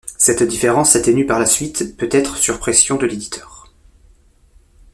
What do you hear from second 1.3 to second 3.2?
la suite, peut-être sur pression de